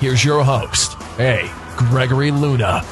[0.00, 1.50] Here's your host, A.
[1.76, 2.82] Gregory Luna.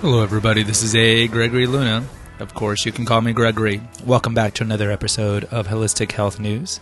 [0.00, 0.62] Hello, everybody.
[0.62, 1.28] This is A.
[1.28, 2.06] Gregory Luna.
[2.38, 3.82] Of course, you can call me Gregory.
[4.06, 6.80] Welcome back to another episode of Holistic Health News.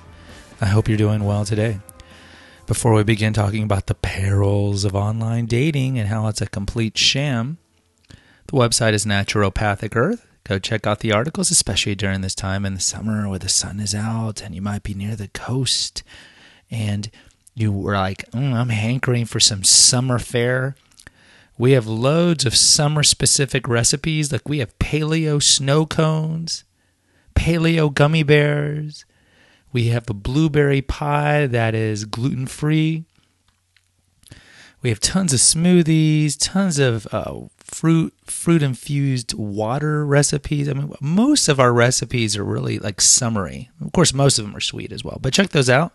[0.61, 1.81] I hope you're doing well today.
[2.69, 6.97] Before we begin talking about the perils of online dating and how it's a complete
[6.97, 7.59] sham,
[8.47, 10.25] the website is Naturopathic Earth.
[10.45, 13.81] Go check out the articles, especially during this time in the summer where the sun
[13.81, 16.05] is out and you might be near the coast
[16.71, 17.11] and
[17.55, 20.77] you were like, mm, I'm hankering for some summer fare.
[21.57, 24.33] We have loads of summer specific recipes.
[24.33, 26.65] Like we have paleo snow cones,
[27.35, 29.05] paleo gummy bears.
[29.73, 33.05] We have a blueberry pie that is gluten free.
[34.83, 40.69] We have tons of smoothies, tons of uh, fruit fruit infused water recipes.
[40.69, 43.71] I mean, most of our recipes are really like summery.
[43.81, 45.19] Of course, most of them are sweet as well.
[45.23, 45.93] But check those out.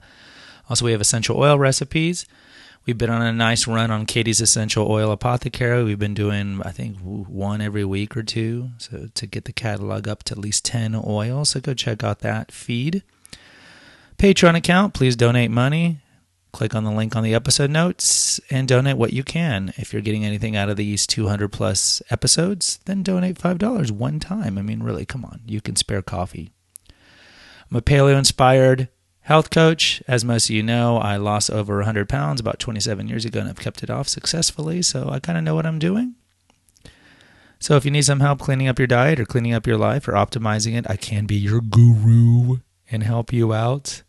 [0.69, 2.25] Also, we have essential oil recipes.
[2.85, 5.83] We've been on a nice run on Katie's Essential Oil Apothecary.
[5.83, 8.69] We've been doing, I think, one every week or two.
[8.77, 11.49] So to get the catalog up to at least 10 oils.
[11.49, 13.03] So go check out that feed.
[14.17, 15.99] Patreon account, please donate money.
[16.51, 19.71] Click on the link on the episode notes and donate what you can.
[19.77, 24.57] If you're getting anything out of these 200 plus episodes, then donate $5 one time.
[24.57, 25.41] I mean, really, come on.
[25.45, 26.51] You can spare coffee.
[27.69, 28.89] I'm a paleo inspired
[29.29, 30.01] health coach.
[30.07, 33.47] As most of you know, I lost over 100 pounds about 27 years ago and
[33.47, 34.81] I've kept it off successfully.
[34.81, 36.15] So I kind of know what I'm doing.
[37.59, 40.07] So if you need some help cleaning up your diet or cleaning up your life
[40.07, 42.57] or optimizing it, I can be your guru
[42.89, 44.01] and help you out.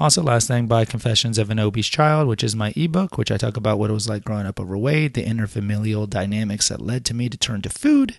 [0.00, 3.36] Also, last thing, buy Confessions of an Obese Child, which is my ebook, which I
[3.36, 7.14] talk about what it was like growing up overweight, the interfamilial dynamics that led to
[7.14, 8.16] me to turn to food,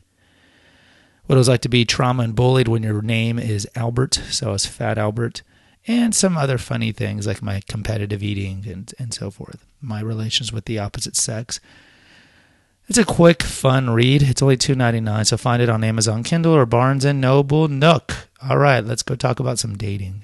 [1.26, 4.54] what it was like to be trauma and bullied when your name is Albert, so
[4.54, 5.42] it's Fat Albert,
[5.88, 10.52] and some other funny things like my competitive eating and, and so forth, my relations
[10.54, 11.60] with the opposite sex.
[12.88, 14.24] It's a quick, fun read.
[14.24, 17.68] It's only two ninety nine, so find it on Amazon Kindle or Barnes and Noble
[17.68, 18.28] Nook.
[18.42, 20.24] All right, let's go talk about some dating.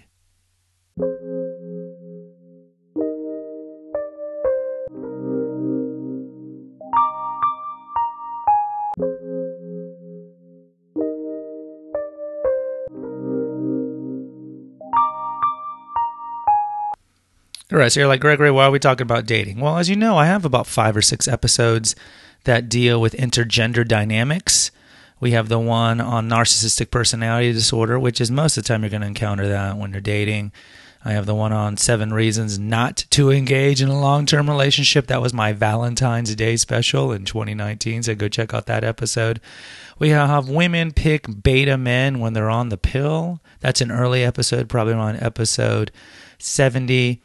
[17.71, 19.59] All right, so you're like, Gregory, why are we talking about dating?
[19.59, 21.95] Well, as you know, I have about five or six episodes
[22.43, 24.69] that deal with intergender dynamics.
[25.19, 28.91] We have the one on narcissistic personality disorder, which is most of the time you're
[28.91, 30.51] going to encounter that when you're dating.
[31.03, 35.07] I have the one on seven reasons not to engage in a long term relationship.
[35.07, 38.03] That was my Valentine's Day special in 2019.
[38.03, 39.41] So go check out that episode.
[39.97, 43.39] We have women pick beta men when they're on the pill.
[43.59, 45.91] That's an early episode, probably on episode
[46.37, 47.21] 70.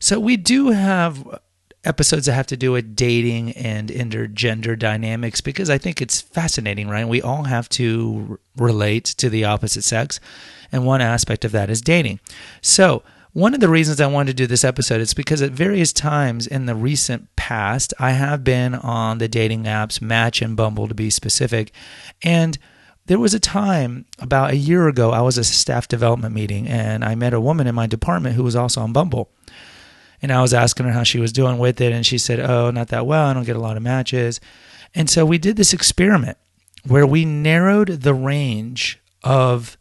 [0.00, 1.40] So we do have
[1.84, 6.88] episodes that have to do with dating and intergender dynamics because I think it's fascinating,
[6.88, 7.06] right?
[7.06, 10.18] We all have to relate to the opposite sex,
[10.72, 12.20] and one aspect of that is dating.
[12.60, 13.02] So,
[13.32, 16.48] one of the reasons I wanted to do this episode is because at various times
[16.48, 20.94] in the recent past, I have been on the dating apps, Match and Bumble to
[20.94, 21.72] be specific,
[22.24, 22.58] and
[23.06, 26.68] there was a time about a year ago, I was at a staff development meeting
[26.68, 29.30] and I met a woman in my department who was also on Bumble.
[30.22, 31.92] And I was asking her how she was doing with it.
[31.92, 33.26] And she said, Oh, not that well.
[33.26, 34.40] I don't get a lot of matches.
[34.94, 36.36] And so we did this experiment
[36.86, 39.76] where we narrowed the range of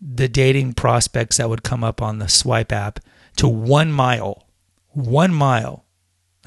[0.00, 3.00] the dating prospects that would come up on the swipe app
[3.36, 4.46] to one mile.
[4.90, 5.84] One mile.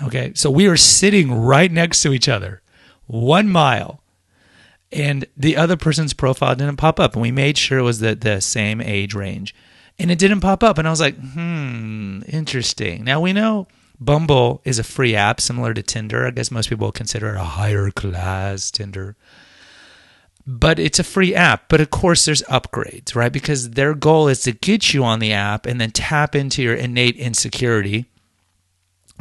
[0.01, 0.31] Okay.
[0.35, 2.61] So we were sitting right next to each other,
[3.05, 4.01] one mile.
[4.91, 7.13] And the other person's profile didn't pop up.
[7.13, 9.53] And we made sure it was the, the same age range
[9.99, 10.77] and it didn't pop up.
[10.77, 13.03] And I was like, hmm, interesting.
[13.03, 13.67] Now we know
[13.99, 16.25] Bumble is a free app similar to Tinder.
[16.25, 19.17] I guess most people consider it a higher class Tinder.
[20.47, 21.65] But it's a free app.
[21.67, 23.31] But of course, there's upgrades, right?
[23.31, 26.73] Because their goal is to get you on the app and then tap into your
[26.73, 28.05] innate insecurity.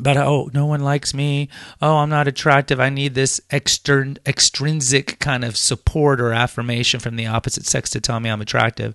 [0.00, 1.48] But oh, no one likes me.
[1.82, 2.78] Oh, I'm not attractive.
[2.78, 8.00] I need this extern- extrinsic kind of support or affirmation from the opposite sex to
[8.00, 8.94] tell me I'm attractive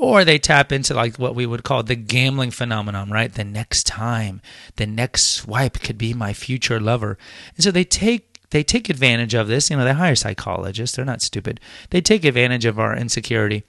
[0.00, 3.34] or they tap into like what we would call the gambling phenomenon, right?
[3.34, 4.40] The next time,
[4.76, 7.18] the next swipe could be my future lover.
[7.54, 9.68] And so they take they take advantage of this.
[9.68, 10.96] You know, they hire psychologists.
[10.96, 11.60] They're not stupid.
[11.90, 13.62] They take advantage of our insecurity.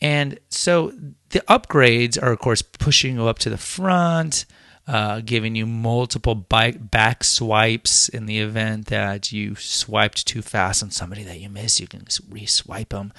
[0.00, 0.92] And so
[1.30, 4.46] the upgrades are, of course, pushing you up to the front,
[4.86, 10.82] uh, giving you multiple bike, back swipes in the event that you swiped too fast
[10.82, 11.80] on somebody that you missed.
[11.80, 13.12] You can re-swipe them.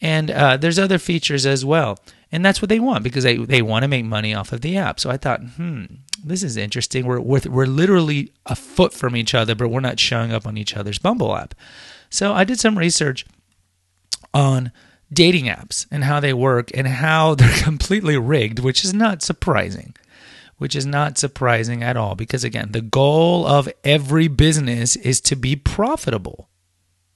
[0.00, 1.98] And uh, there's other features as well.
[2.32, 4.76] And that's what they want because they, they want to make money off of the
[4.76, 4.98] app.
[4.98, 5.84] So I thought, hmm,
[6.24, 7.06] this is interesting.
[7.06, 10.56] We're, we're, we're literally a foot from each other, but we're not showing up on
[10.56, 11.54] each other's Bumble app.
[12.10, 13.26] So I did some research
[14.34, 14.72] on
[15.12, 19.94] dating apps and how they work and how they're completely rigged, which is not surprising.
[20.58, 25.36] Which is not surprising at all because, again, the goal of every business is to
[25.36, 26.48] be profitable.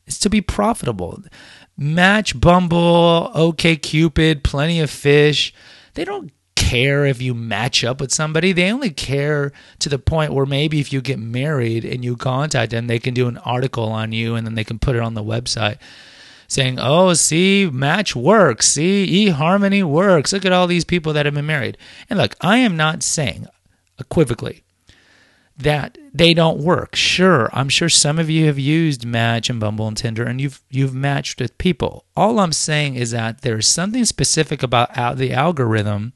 [0.07, 1.23] It's to be profitable.
[1.77, 5.55] Match, Bumble, OK Cupid, Plenty of Fish.
[5.95, 8.53] They don't care if you match up with somebody.
[8.53, 12.71] They only care to the point where maybe if you get married and you contact
[12.71, 15.15] them, they can do an article on you and then they can put it on
[15.15, 15.79] the website
[16.50, 18.69] saying, "Oh, see, Match works.
[18.69, 20.32] See, eHarmony works.
[20.32, 21.79] Look at all these people that have been married."
[22.11, 23.47] And look, I am not saying
[23.99, 24.64] equivocally
[25.56, 26.97] that they don't work.
[26.97, 30.61] Sure, I'm sure some of you have used Match and Bumble and Tinder and you've
[30.70, 32.05] you've matched with people.
[32.17, 36.14] All I'm saying is that there's something specific about the algorithm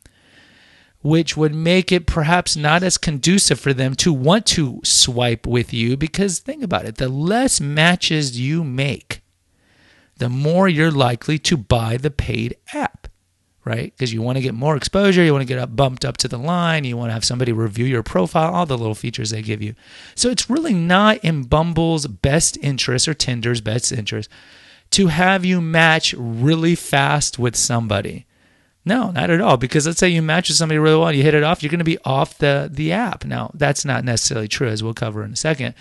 [1.02, 5.70] which would make it perhaps not as conducive for them to want to swipe with
[5.70, 9.20] you because think about it, the less matches you make,
[10.16, 13.08] the more you're likely to buy the paid app
[13.64, 13.92] right?
[13.96, 16.28] Because you want to get more exposure, you want to get up bumped up to
[16.28, 19.42] the line, you want to have somebody review your profile, all the little features they
[19.42, 19.74] give you.
[20.14, 24.28] So it's really not in Bumble's best interest or Tinder's best interest
[24.90, 28.26] to have you match really fast with somebody.
[28.84, 29.56] No, not at all.
[29.56, 31.78] Because let's say you match with somebody really well, you hit it off, you're going
[31.78, 33.24] to be off the the app.
[33.24, 35.74] Now that's not necessarily true, as we'll cover in a second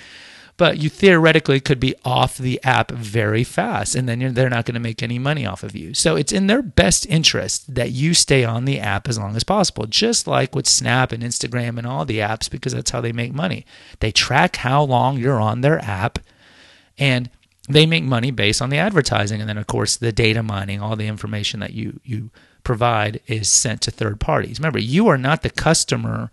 [0.58, 4.76] but you theoretically could be off the app very fast and then they're not going
[4.76, 5.94] to make any money off of you.
[5.94, 9.44] So it's in their best interest that you stay on the app as long as
[9.44, 13.12] possible, just like with Snap and Instagram and all the apps, because that's how they
[13.12, 13.66] make money.
[14.00, 16.20] They track how long you're on their app
[16.98, 17.30] and
[17.68, 19.40] they make money based on the advertising.
[19.40, 22.30] And then, of course, the data mining, all the information that you, you
[22.64, 24.60] provide is sent to third parties.
[24.60, 26.30] Remember, you are not the customer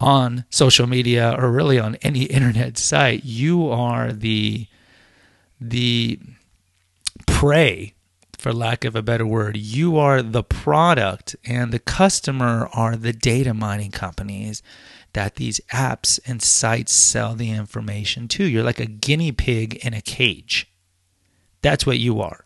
[0.00, 4.66] on social media or really on any internet site, you are the
[5.60, 6.18] the
[7.26, 7.94] prey,
[8.38, 9.56] for lack of a better word.
[9.56, 14.62] You are the product, and the customer are the data mining companies
[15.14, 18.44] that these apps and sites sell the information to.
[18.44, 20.70] You're like a guinea pig in a cage.
[21.62, 22.44] That's what you are.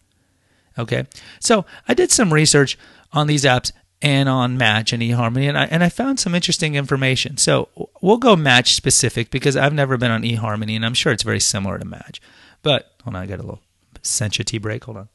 [0.79, 1.07] Okay.
[1.41, 2.79] So I did some research
[3.13, 6.75] on these apps and on Match and eHarmony, and I and I found some interesting
[6.75, 7.37] information.
[7.37, 7.69] So
[8.01, 11.41] we'll go Match specific because I've never been on eHarmony, and I'm sure it's very
[11.41, 12.21] similar to Match.
[12.63, 13.61] But hold on, I got a little
[14.03, 14.85] Sencha tea break.
[14.85, 15.09] Hold on.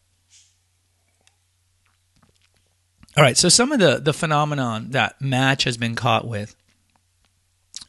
[3.15, 6.55] All right, so some of the the phenomenon that Match has been caught with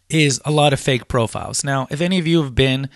[0.09, 1.65] is a lot of fake profiles.
[1.65, 2.89] Now, if any of you have been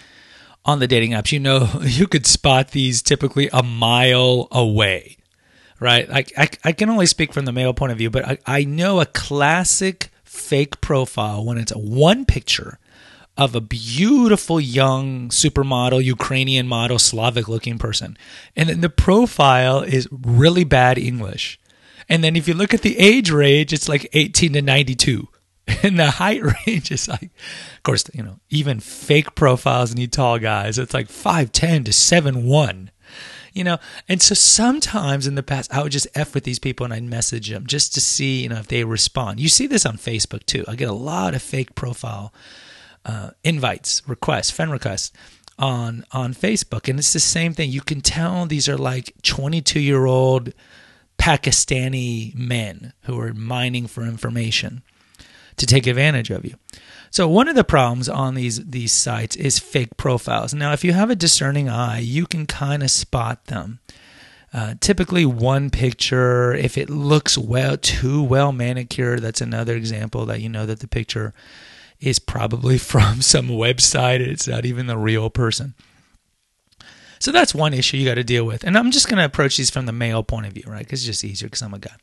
[0.65, 5.18] on the dating apps, you know you could spot these typically a mile away
[5.81, 6.09] right?
[6.11, 8.65] I, I, I can only speak from the male point of view, but I, I
[8.65, 12.79] know a classic fake profile when it's one picture
[13.37, 18.19] of a beautiful young supermodel, Ukrainian model, Slavic looking person.
[18.57, 21.61] And then the profile is really bad English.
[22.09, 25.29] And then if you look at the age range, it's like 18 to 92.
[25.83, 27.25] And the height range is like,
[27.77, 30.79] of course, you know, even fake profiles need tall guys.
[30.79, 32.89] It's like 5'10 to 7'1
[33.59, 33.79] you know?
[34.09, 37.03] And so sometimes in the past i would just f with these people and i'd
[37.03, 39.41] message them just to see you know if they respond.
[39.41, 40.65] You see this on facebook too.
[40.69, 42.33] I get a lot of fake profile
[43.05, 45.13] uh, invites requests friend requests
[45.59, 46.89] on on facebook.
[46.89, 47.71] And it's the same thing.
[47.71, 50.53] You can tell these are like 22 year old
[51.19, 54.83] pakistani men who are mining for information
[55.57, 56.55] to take advantage of you
[57.11, 60.55] so one of the problems on these these sites is fake profiles.
[60.55, 63.81] Now, if you have a discerning eye, you can kind of spot them.
[64.53, 70.41] Uh, typically, one picture, if it looks well too well manicured, that's another example that
[70.41, 71.35] you know that the picture
[72.01, 74.21] is probably from some website.
[74.21, 75.75] It's not even the real person.
[77.19, 78.65] So that's one issue you got to deal with.
[78.65, 80.85] And I'm just going to approach these from the male point of view, right?
[80.85, 81.95] Because it's just easier because I'm a guy.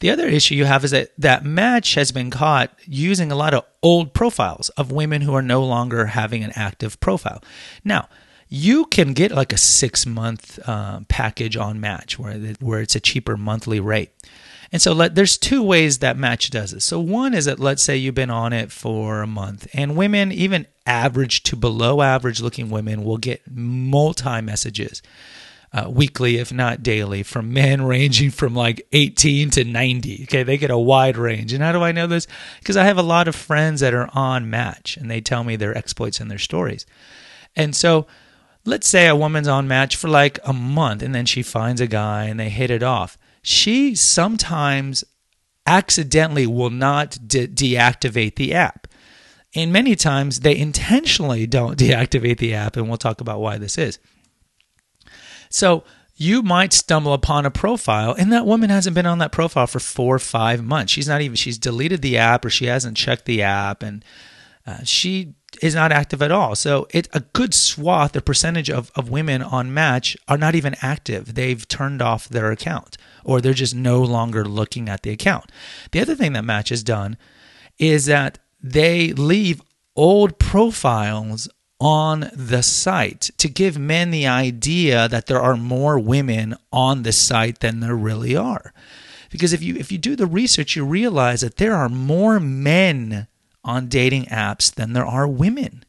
[0.00, 3.54] The other issue you have is that that match has been caught using a lot
[3.54, 7.42] of old profiles of women who are no longer having an active profile.
[7.84, 8.08] Now,
[8.48, 13.00] you can get like a six month uh, package on Match where where it's a
[13.00, 14.10] cheaper monthly rate.
[14.72, 16.84] And so let, there's two ways that Match does this.
[16.84, 20.32] So one is that let's say you've been on it for a month, and women,
[20.32, 25.02] even average to below average looking women, will get multi messages.
[25.72, 30.22] Uh, weekly, if not daily, from men ranging from like 18 to 90.
[30.22, 31.52] Okay, they get a wide range.
[31.52, 32.26] And how do I know this?
[32.60, 35.56] Because I have a lot of friends that are on Match and they tell me
[35.56, 36.86] their exploits and their stories.
[37.56, 38.06] And so
[38.64, 41.86] let's say a woman's on Match for like a month and then she finds a
[41.86, 45.04] guy and they hit it off she sometimes
[45.68, 48.88] accidentally will not de- deactivate the app.
[49.54, 53.78] And many times they intentionally don't deactivate the app, and we'll talk about why this
[53.78, 54.00] is.
[55.48, 55.84] So
[56.16, 59.78] you might stumble upon a profile, and that woman hasn't been on that profile for
[59.78, 60.92] four or five months.
[60.92, 64.04] She's not even, she's deleted the app or she hasn't checked the app, and
[64.66, 66.54] uh, she is not active at all.
[66.54, 70.76] So it a good swath, the percentage of, of women on Match are not even
[70.82, 71.34] active.
[71.34, 75.50] They've turned off their account or they're just no longer looking at the account.
[75.90, 77.16] The other thing that Match has done
[77.78, 79.60] is that they leave
[79.96, 81.48] old profiles
[81.78, 87.12] on the site to give men the idea that there are more women on the
[87.12, 88.72] site than there really are.
[89.30, 93.26] Because if you if you do the research, you realize that there are more men
[93.66, 95.84] on dating apps than there are women.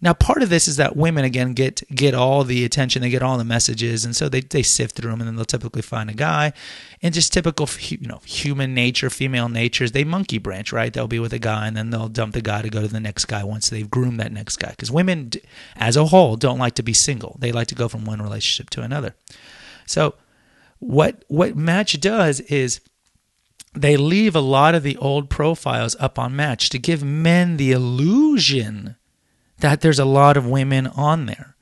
[0.00, 3.22] Now, part of this is that women again get get all the attention, they get
[3.22, 6.10] all the messages, and so they, they sift through them, and then they'll typically find
[6.10, 6.52] a guy.
[7.02, 10.92] And just typical, you know, human nature, female natures, they monkey branch, right?
[10.92, 13.00] They'll be with a guy, and then they'll dump the guy to go to the
[13.00, 14.70] next guy once they've groomed that next guy.
[14.70, 15.30] Because women,
[15.76, 18.70] as a whole, don't like to be single; they like to go from one relationship
[18.70, 19.14] to another.
[19.86, 20.14] So,
[20.78, 22.80] what what Match does is
[23.76, 27.72] they leave a lot of the old profiles up on Match to give men the
[27.72, 28.96] illusion
[29.58, 31.56] that there's a lot of women on there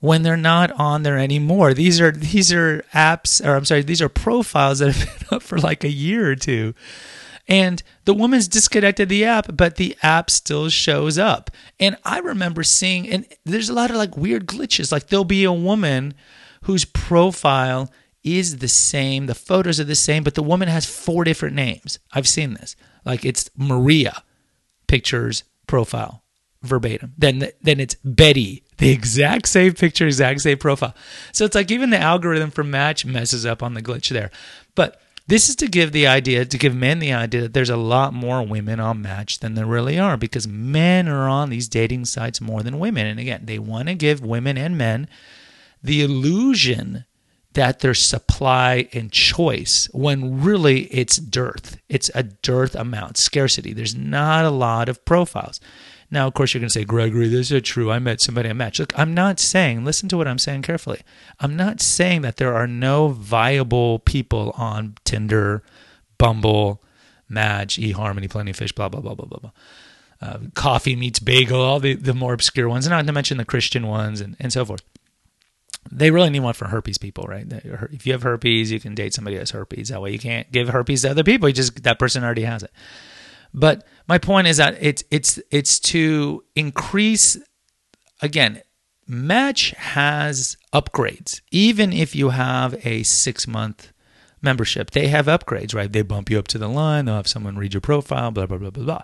[0.00, 1.74] when they're not on there anymore.
[1.74, 5.42] These are these are apps or I'm sorry, these are profiles that have been up
[5.42, 6.74] for like a year or two.
[7.46, 11.50] And the woman's disconnected the app, but the app still shows up.
[11.78, 14.92] And I remember seeing and there's a lot of like weird glitches.
[14.92, 16.14] Like there'll be a woman
[16.62, 17.90] whose profile
[18.24, 19.26] is the same.
[19.26, 21.98] The photos are the same, but the woman has four different names.
[22.12, 22.74] I've seen this.
[23.04, 24.22] Like it's Maria,
[24.86, 26.24] pictures, profile,
[26.62, 27.12] verbatim.
[27.18, 30.94] Then then it's Betty, the exact same picture, exact same profile.
[31.32, 34.30] So it's like even the algorithm for match messes up on the glitch there.
[34.74, 37.78] But this is to give the idea, to give men the idea that there's a
[37.78, 42.04] lot more women on Match than there really are because men are on these dating
[42.04, 43.06] sites more than women.
[43.06, 45.08] And again, they want to give women and men
[45.82, 47.06] the illusion
[47.54, 51.80] that there's supply and choice when really it's dearth.
[51.88, 53.72] It's a dearth amount, scarcity.
[53.72, 55.60] There's not a lot of profiles.
[56.10, 57.90] Now, of course, you're going to say, Gregory, this is true.
[57.90, 58.78] I met somebody I matched.
[58.78, 61.00] Look, I'm not saying, listen to what I'm saying carefully.
[61.40, 65.62] I'm not saying that there are no viable people on Tinder,
[66.18, 66.82] Bumble,
[67.28, 69.50] Match, eHarmony, Plenty of Fish, blah, blah, blah, blah, blah, blah.
[70.20, 73.86] Uh, coffee meets bagel, all the, the more obscure ones, not to mention the Christian
[73.86, 74.82] ones and, and so forth
[75.90, 77.46] they really need one for herpes people, right?
[77.92, 79.88] If you have herpes, you can date somebody who has herpes.
[79.88, 81.48] That way, you can't give herpes to other people.
[81.48, 82.70] You just that person already has it.
[83.52, 87.38] But my point is that it's it's it's to increase.
[88.22, 88.62] Again,
[89.06, 91.40] Match has upgrades.
[91.50, 93.92] Even if you have a six month
[94.40, 95.92] membership, they have upgrades, right?
[95.92, 97.04] They bump you up to the line.
[97.04, 98.30] They'll have someone read your profile.
[98.30, 99.02] Blah blah blah blah blah.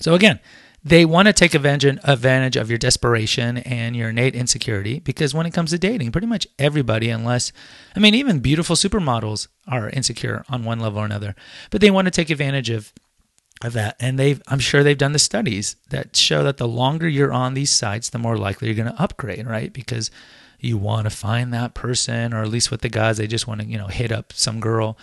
[0.00, 0.40] So again,
[0.86, 5.52] they want to take advantage of your desperation and your innate insecurity because when it
[5.52, 7.50] comes to dating, pretty much everybody, unless,
[7.96, 11.34] I mean, even beautiful supermodels are insecure on one level or another,
[11.70, 12.92] but they want to take advantage of
[13.62, 17.08] of that and they've i'm sure they've done the studies that show that the longer
[17.08, 20.10] you're on these sites the more likely you're going to upgrade right because
[20.60, 23.62] you want to find that person or at least with the guys they just want
[23.62, 24.98] to you know hit up some girl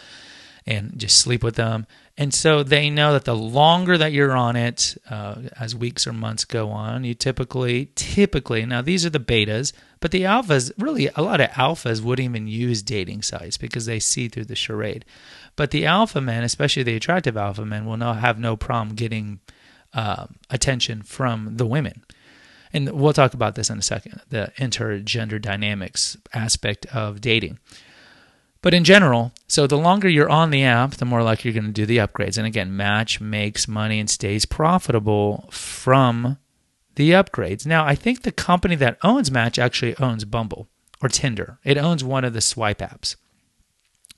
[0.66, 1.86] and just sleep with them.
[2.15, 6.13] And so they know that the longer that you're on it, uh, as weeks or
[6.13, 11.10] months go on, you typically, typically, now these are the betas, but the alphas, really
[11.15, 15.05] a lot of alphas wouldn't even use dating sites because they see through the charade.
[15.55, 19.39] But the alpha men, especially the attractive alpha men, will not have no problem getting
[19.93, 22.03] uh, attention from the women.
[22.72, 27.60] And we'll talk about this in a second the intergender dynamics aspect of dating.
[28.62, 31.72] But in general, so the longer you're on the app, the more likely you're going
[31.72, 32.40] to do the upgrades.
[32.40, 36.40] And again, Match makes money and stays profitable from
[36.96, 37.64] the upgrades.
[37.64, 40.70] Now, I think the company that owns Match actually owns Bumble
[41.04, 41.60] or Tinder.
[41.64, 43.16] It owns one of the swipe apps.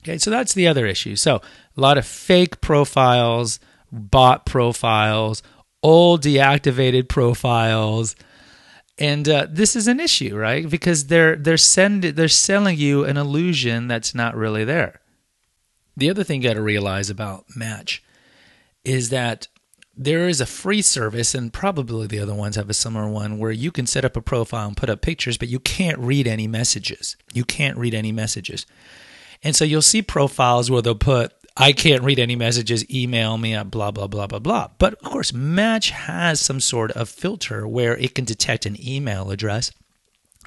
[0.02, 1.16] Okay, so that's the other issue.
[1.16, 1.42] So,
[1.76, 3.60] a lot of fake profiles,
[3.92, 5.42] bot profiles,
[5.82, 8.16] old deactivated profiles,
[8.96, 10.66] and uh, this is an issue, right?
[10.66, 15.02] Because they're they're send they're selling you an illusion that's not really there.
[15.96, 18.02] The other thing you got to realize about Match
[18.84, 19.48] is that
[19.96, 23.50] there is a free service, and probably the other ones have a similar one, where
[23.50, 26.46] you can set up a profile and put up pictures, but you can't read any
[26.46, 27.16] messages.
[27.32, 28.66] You can't read any messages.
[29.42, 33.54] And so you'll see profiles where they'll put, I can't read any messages, email me
[33.54, 34.68] at blah, blah, blah, blah, blah.
[34.78, 39.30] But of course, Match has some sort of filter where it can detect an email
[39.30, 39.72] address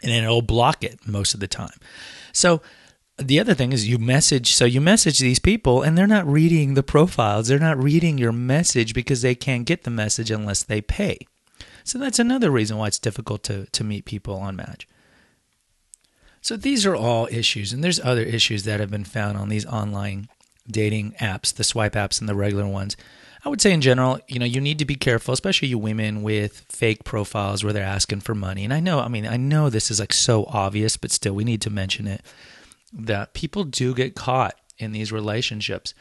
[0.03, 1.77] and then it'll block it most of the time.
[2.31, 2.61] So
[3.21, 6.73] the other thing is you message so you message these people and they're not reading
[6.73, 7.47] the profiles.
[7.47, 11.19] They're not reading your message because they can't get the message unless they pay.
[11.83, 14.87] So that's another reason why it's difficult to, to meet people on match.
[16.41, 19.65] So these are all issues and there's other issues that have been found on these
[19.65, 20.29] online
[20.69, 22.95] dating apps the swipe apps and the regular ones.
[23.43, 26.21] I would say in general you know you need to be careful especially you women
[26.21, 28.63] with fake profiles where they're asking for money.
[28.63, 31.43] And i know i mean i know this is like so obvious but still we
[31.43, 32.21] need to mention it
[32.93, 35.93] that people do get caught in these relationships.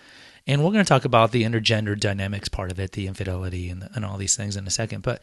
[0.46, 3.88] And we're going to talk about the intergender dynamics part of it, the infidelity and,
[3.94, 5.02] and all these things in a second.
[5.02, 5.20] But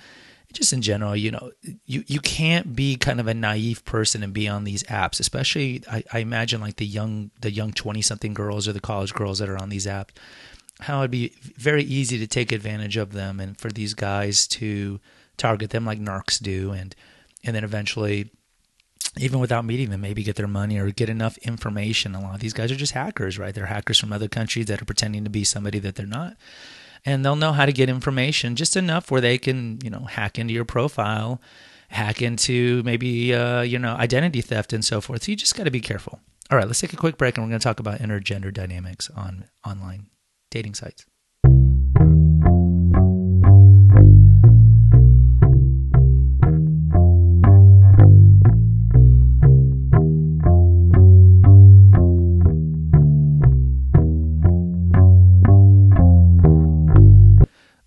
[0.53, 1.51] just in general, you know,
[1.85, 5.83] you, you can't be kind of a naive person and be on these apps, especially
[5.89, 9.39] I, I imagine like the young the young twenty something girls or the college girls
[9.39, 10.09] that are on these apps.
[10.81, 14.99] How it'd be very easy to take advantage of them and for these guys to
[15.37, 16.95] target them like narcs do and
[17.43, 18.31] and then eventually
[19.17, 22.15] even without meeting them, maybe get their money or get enough information.
[22.15, 23.53] A lot of these guys are just hackers, right?
[23.53, 26.35] They're hackers from other countries that are pretending to be somebody that they're not.
[27.05, 30.39] And they'll know how to get information just enough where they can, you know, hack
[30.39, 31.39] into your profile,
[31.89, 35.23] hack into maybe, uh, you know, identity theft and so forth.
[35.23, 36.19] So you just got to be careful.
[36.51, 39.09] All right, let's take a quick break and we're going to talk about intergender dynamics
[39.15, 40.07] on online
[40.51, 41.05] dating sites.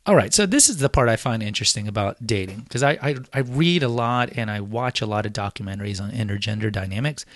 [0.09, 3.17] All right, so this is the part I find interesting about dating because I, I,
[3.35, 7.27] I read a lot and I watch a lot of documentaries on intergender dynamics,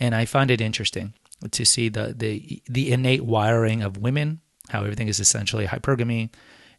[0.00, 1.14] and I find it interesting
[1.48, 6.30] to see the the the innate wiring of women, how everything is essentially hypergamy,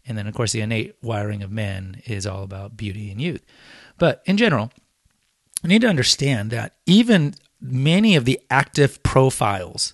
[0.05, 3.45] and then of course the innate wiring of men is all about beauty and youth.
[3.97, 4.69] But in general,
[5.63, 9.93] you need to understand that even many of the active profiles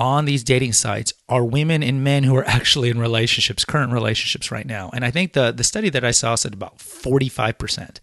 [0.00, 4.50] on these dating sites are women and men who are actually in relationships, current relationships
[4.50, 4.90] right now.
[4.94, 8.00] And I think the the study that I saw said about 45%.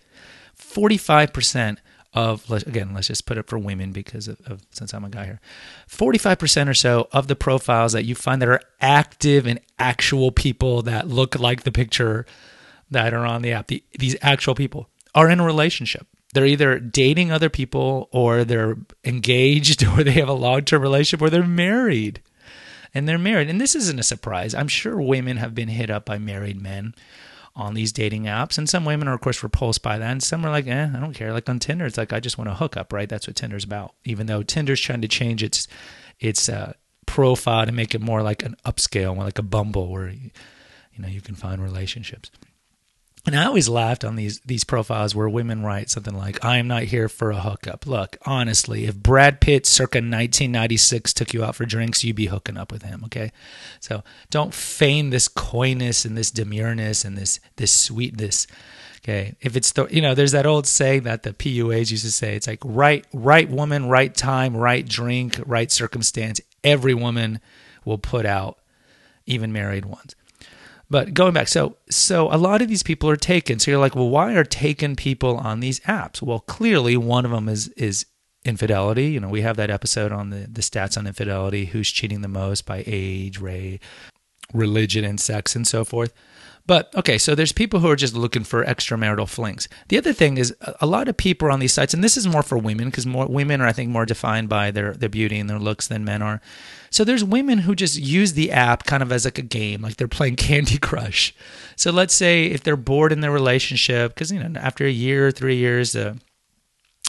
[0.58, 1.78] 45%
[2.14, 5.26] of again, let's just put it for women because of, of since I'm a guy
[5.26, 5.42] here.
[5.90, 10.84] 45% or so of the profiles that you find that are active and actual people
[10.84, 12.26] that look like the picture
[12.90, 16.80] that are on the app, the, these actual people are in a relationship they're either
[16.80, 21.46] dating other people or they're engaged or they have a long term relationship or they're
[21.46, 22.22] married.
[22.94, 23.50] And they're married.
[23.50, 24.56] And this isn't a surprise.
[24.56, 26.96] I'm sure women have been hit up by married men
[27.56, 28.58] on these dating apps.
[28.58, 30.10] And some women are, of course, repulsed by that.
[30.10, 31.34] And some are like, eh, I don't care.
[31.34, 33.10] Like on Tinder, it's like, I just want to hook up, right?
[33.10, 33.94] That's what Tinder's about.
[34.06, 35.68] Even though Tinder's trying to change its,
[36.20, 36.74] its uh,
[37.06, 40.32] profile to make it more like an upscale, more like a Bumble where, you,
[40.94, 42.32] you know, you can find relationships.
[43.28, 46.68] And I always laughed on these these profiles where women write something like, "I am
[46.70, 51.54] not here for a hookup." Look, honestly, if Brad Pitt, circa 1996, took you out
[51.54, 53.02] for drinks, you'd be hooking up with him.
[53.04, 53.34] Okay,
[53.82, 58.48] so don't feign this coyness and this demureness and this this sweetness.
[59.04, 62.12] Okay, if it's the you know, there's that old saying that the PUAs used to
[62.14, 62.34] say.
[62.34, 66.40] It's like right right woman, right time, right drink, right circumstance.
[66.64, 67.42] Every woman
[67.84, 68.58] will put out,
[69.26, 70.16] even married ones.
[70.90, 73.60] But going back, so so a lot of these people are taken.
[73.60, 76.22] So you're like, well, why are taken people on these apps?
[76.22, 78.06] Well, clearly one of them is is
[78.46, 79.08] infidelity.
[79.08, 82.28] You know, we have that episode on the the stats on infidelity, who's cheating the
[82.28, 83.80] most by age, race,
[84.54, 86.14] religion, and sex, and so forth.
[86.68, 89.70] But okay, so there's people who are just looking for extramarital flings.
[89.88, 92.44] The other thing is a lot of people on these sites, and this is more
[92.44, 95.50] for women because more women are, I think, more defined by their their beauty and
[95.50, 96.42] their looks than men are.
[96.90, 99.98] So there's women who just use the app kind of as like a game, like
[99.98, 101.34] they're playing Candy Crush.
[101.76, 105.32] So let's say if they're bored in their relationship, because you know after a year,
[105.32, 106.16] three years, uh,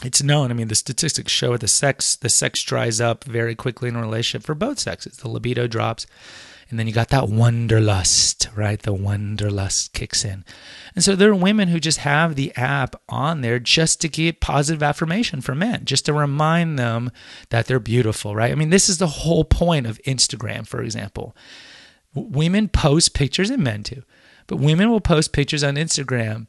[0.03, 0.51] it's known.
[0.51, 3.95] I mean, the statistics show that the sex the sex dries up very quickly in
[3.95, 5.17] a relationship for both sexes.
[5.17, 6.05] The libido drops.
[6.69, 8.79] And then you got that wanderlust, right?
[8.79, 10.45] The wanderlust kicks in.
[10.93, 14.39] And so there are women who just have the app on there just to get
[14.39, 17.11] positive affirmation for men, just to remind them
[17.49, 18.51] that they're beautiful, right?
[18.51, 21.35] I mean, this is the whole point of Instagram, for example.
[22.13, 24.03] Women post pictures, and men too,
[24.45, 26.47] but women will post pictures on Instagram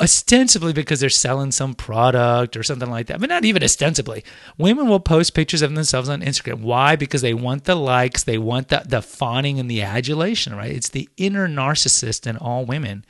[0.00, 4.24] ostensibly because they're selling some product or something like that, but not even ostensibly.
[4.56, 6.60] Women will post pictures of themselves on Instagram.
[6.60, 6.96] Why?
[6.96, 10.72] Because they want the likes, they want the, the fawning and the adulation, right?
[10.72, 13.04] It's the inner narcissist in all women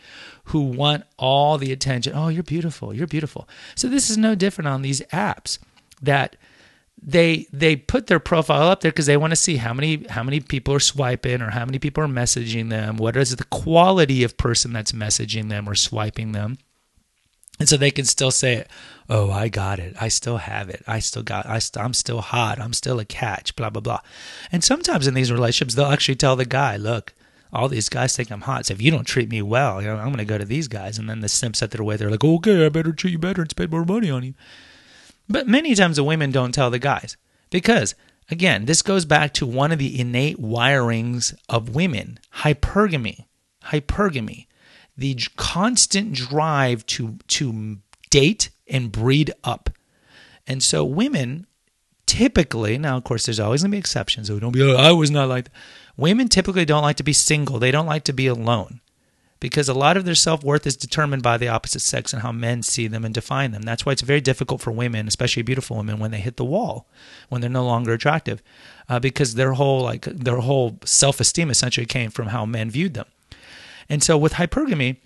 [0.44, 2.12] who want all the attention.
[2.14, 3.48] Oh, you're beautiful, you're beautiful.
[3.76, 5.58] So this is no different on these apps
[6.02, 6.36] that
[7.02, 10.22] they they put their profile up there because they want to see how many how
[10.22, 14.22] many people are swiping or how many people are messaging them what is the quality
[14.22, 16.58] of person that's messaging them or swiping them
[17.60, 18.64] and so they can still say
[19.08, 19.94] oh i got it.
[20.00, 20.82] I still have it.
[20.86, 22.58] I still got I st- i'm still hot.
[22.58, 24.00] I'm still a catch blah blah blah.
[24.50, 27.12] And sometimes in these relationships they'll actually tell the guy look
[27.52, 29.96] all these guys think i'm hot so if you don't treat me well you know,
[29.96, 30.98] i'm going to go to these guys.
[30.98, 33.42] And then the simps at their way they're like okay i better treat you better
[33.42, 34.34] and spend more money on you.
[35.28, 37.16] But many times the women don't tell the guys
[37.50, 37.94] because
[38.30, 43.26] again this goes back to one of the innate wirings of women hypergamy
[43.64, 44.46] hypergamy
[45.00, 47.78] the constant drive to to
[48.10, 49.70] date and breed up.
[50.46, 51.46] And so women
[52.06, 54.28] typically, now of course there's always going to be exceptions.
[54.28, 55.54] So don't be oh, I was not like that.
[55.96, 57.58] Women typically don't like to be single.
[57.58, 58.80] They don't like to be alone.
[59.38, 62.62] Because a lot of their self-worth is determined by the opposite sex and how men
[62.62, 63.62] see them and define them.
[63.62, 66.86] That's why it's very difficult for women, especially beautiful women, when they hit the wall,
[67.30, 68.42] when they're no longer attractive,
[68.90, 73.06] uh, because their whole like their whole self-esteem essentially came from how men viewed them.
[73.90, 74.98] And so with hypergamy,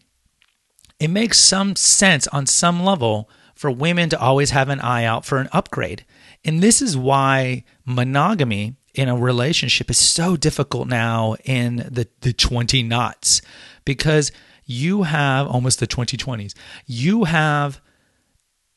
[1.00, 5.24] it makes some sense on some level for women to always have an eye out
[5.24, 6.04] for an upgrade.
[6.44, 12.32] And this is why monogamy in a relationship is so difficult now in the, the
[12.32, 13.40] 20 knots
[13.84, 14.30] because
[14.66, 16.54] you have almost the 2020s.
[16.86, 17.80] You have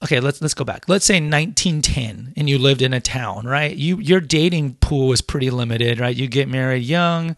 [0.04, 0.88] okay, let's let's go back.
[0.88, 3.76] Let's say 1910 and you lived in a town, right?
[3.76, 6.16] You your dating pool was pretty limited, right?
[6.16, 7.36] You get married young,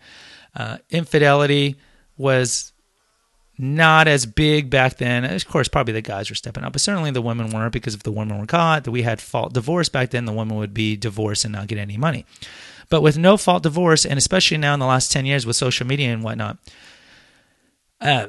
[0.55, 1.77] uh, infidelity
[2.19, 2.73] was
[3.57, 5.25] not as big back then.
[5.25, 8.03] Of course, probably the guys were stepping up, but certainly the women weren't because if
[8.03, 10.95] the women were caught, that we had fault divorce back then, the women would be
[10.95, 12.25] divorced and not get any money.
[12.89, 15.87] But with no fault divorce, and especially now in the last 10 years with social
[15.87, 16.57] media and whatnot,
[18.01, 18.27] uh,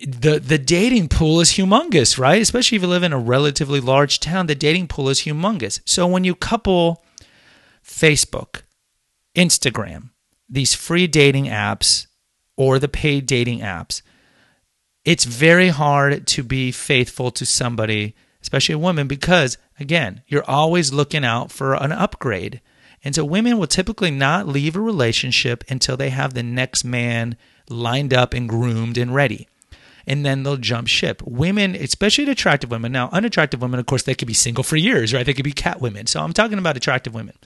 [0.00, 2.42] the the dating pool is humongous, right?
[2.42, 5.80] Especially if you live in a relatively large town, the dating pool is humongous.
[5.84, 7.04] So when you couple
[7.84, 8.62] Facebook,
[9.36, 10.10] Instagram,
[10.48, 12.08] these free dating apps,
[12.56, 14.02] or the paid dating apps,
[15.04, 20.92] it's very hard to be faithful to somebody, especially a woman, because again, you're always
[20.92, 22.60] looking out for an upgrade.
[23.04, 27.36] And so women will typically not leave a relationship until they have the next man
[27.68, 29.48] lined up and groomed and ready.
[30.06, 31.22] And then they'll jump ship.
[31.22, 35.14] Women, especially attractive women, now unattractive women, of course, they could be single for years,
[35.14, 35.24] right?
[35.24, 36.06] They could be cat women.
[36.06, 37.36] So I'm talking about attractive women.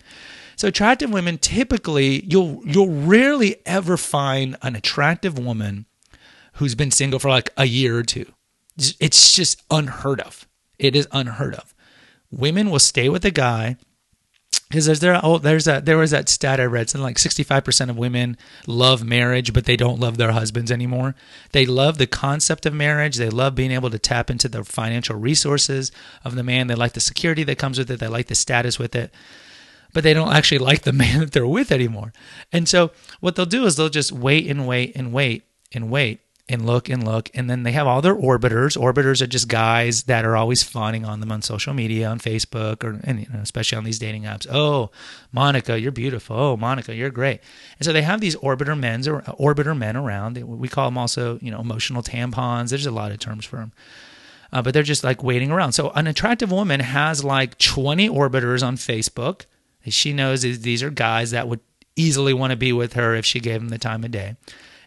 [0.57, 5.87] So attractive women typically you'll you'll rarely ever find an attractive woman
[6.55, 8.33] who's been single for like a year or two.
[8.79, 10.49] It's just unheard of.
[10.79, 11.75] It is unheard of.
[12.31, 13.77] Women will stay with a guy
[14.69, 17.91] because there's there oh there's that there was that stat I read something like 65%
[17.91, 21.15] of women love marriage but they don't love their husbands anymore.
[21.53, 23.17] They love the concept of marriage.
[23.17, 25.93] They love being able to tap into the financial resources
[26.25, 26.67] of the man.
[26.67, 28.01] They like the security that comes with it.
[28.01, 29.13] They like the status with it.
[29.97, 32.13] But they don't actually like the man that they're with anymore.
[32.53, 36.21] And so what they'll do is they'll just wait and wait and wait and wait
[36.51, 37.31] and look and look.
[37.33, 38.77] And then they have all their orbiters.
[38.77, 42.85] Orbiters are just guys that are always fawning on them on social media, on Facebook,
[42.85, 44.47] or and, you know, especially on these dating apps.
[44.53, 44.91] Oh,
[45.33, 46.37] Monica, you're beautiful.
[46.37, 47.41] Oh, Monica, you're great.
[47.79, 50.37] And so they have these orbiter men or orbiter men around.
[50.37, 52.69] We call them also, you know, emotional tampons.
[52.69, 53.73] There's a lot of terms for them.
[54.53, 55.73] Uh, but they're just like waiting around.
[55.73, 59.47] So an attractive woman has like 20 orbiters on Facebook.
[59.89, 61.61] She knows these are guys that would
[61.97, 64.37] easily want to be with her if she gave them the time of day.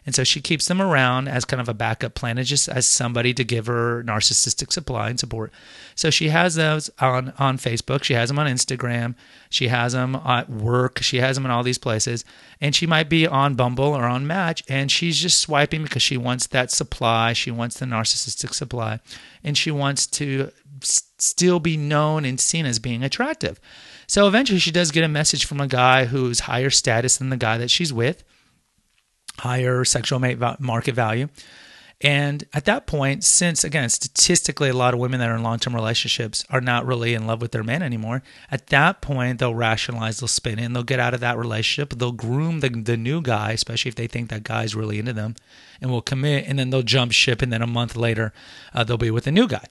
[0.06, 2.86] And so she keeps them around as kind of a backup plan and just as
[2.86, 5.52] somebody to give her narcissistic supply and support.
[5.94, 8.02] So she has those on, on Facebook.
[8.02, 9.14] She has them on Instagram.
[9.50, 11.00] She has them at work.
[11.02, 12.24] She has them in all these places.
[12.60, 16.16] And she might be on Bumble or on Match and she's just swiping because she
[16.16, 17.32] wants that supply.
[17.32, 19.00] She wants the narcissistic supply
[19.44, 20.50] and she wants to
[20.82, 23.60] still be known and seen as being attractive.
[24.10, 27.36] So eventually she does get a message from a guy who's higher status than the
[27.36, 28.24] guy that she's with
[29.38, 30.18] higher sexual
[30.58, 31.28] market value.
[32.00, 35.60] And at that point, since again, statistically, a lot of women that are in long
[35.60, 39.54] term relationships are not really in love with their man anymore, at that point, they'll
[39.54, 43.22] rationalize, they'll spin in, they'll get out of that relationship, they'll groom the, the new
[43.22, 45.36] guy, especially if they think that guy's really into them,
[45.80, 48.32] and will commit, and then they'll jump ship, and then a month later,
[48.74, 49.66] uh, they'll be with a new guy.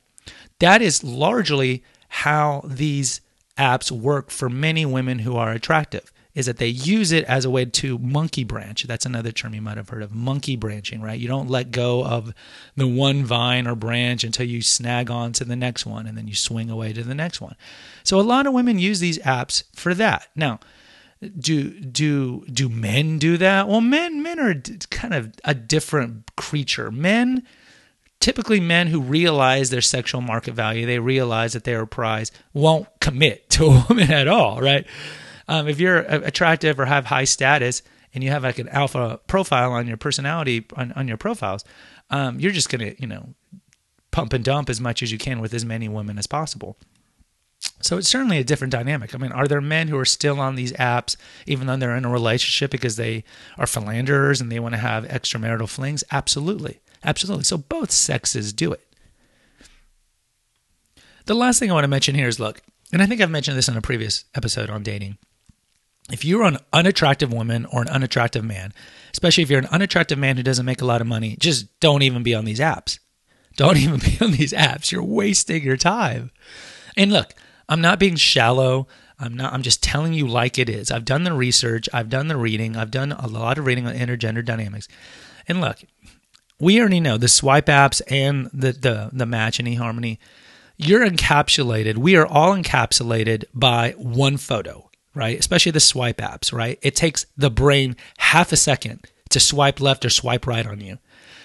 [0.60, 3.19] That is largely how these
[3.60, 7.50] apps work for many women who are attractive is that they use it as a
[7.50, 8.84] way to monkey branch.
[8.84, 11.19] That's another term you might have heard of monkey branching, right?
[11.19, 12.34] You don't let go of
[12.78, 16.28] the one vine or branch until you snag on to the next one and then
[16.28, 17.56] you swing away to the next one.
[18.04, 20.28] So a lot of women use these apps for that.
[20.36, 20.60] Now,
[21.38, 23.67] do do do men do that?
[23.67, 24.56] Well, men men are
[24.89, 26.91] kind of a different creature.
[26.91, 27.45] Men
[28.19, 32.88] typically men who realize their sexual market value, they realize that they're a prize, won't
[32.99, 34.86] commit to a woman at all, right?
[35.47, 37.82] Um, if you're attractive or have high status
[38.13, 41.63] and you have like an alpha profile on your personality on, on your profiles,
[42.12, 43.34] um, you're just gonna you know
[44.12, 46.77] pump and dump as much as you can with as many women as possible.
[47.82, 49.13] So it's certainly a different dynamic.
[49.13, 52.05] I mean, are there men who are still on these apps even though they're in
[52.05, 53.23] a relationship because they
[53.58, 56.03] are philanderers and they want to have extramarital flings?
[56.12, 56.79] Absolutely.
[57.04, 57.44] Absolutely.
[57.44, 58.86] So both sexes do it.
[61.26, 63.58] The last thing I want to mention here is look, and I think I've mentioned
[63.58, 65.18] this in a previous episode on dating.
[66.12, 68.74] If you're an unattractive woman or an unattractive man,
[69.12, 72.02] especially if you're an unattractive man who doesn't make a lot of money, just don't
[72.02, 72.98] even be on these apps.
[73.56, 74.92] Don't even be on these apps.
[74.92, 76.32] You're wasting your time.
[76.98, 77.36] And look,
[77.68, 78.88] I'm not being shallow.
[79.20, 80.92] I'm not I'm just telling you like it is.
[80.92, 83.94] I've done the research, I've done the reading, I've done a lot of reading on
[83.94, 84.88] intergender dynamics.
[85.48, 85.78] And look,
[86.60, 90.17] we already know the swipe apps and the the the match and eHarmony.
[90.78, 91.98] You're encapsulated.
[91.98, 95.38] We are all encapsulated by one photo, right?
[95.38, 96.80] Especially the swipe apps, right?
[96.82, 100.98] It takes the brain half a second to swipe left or swipe right on you.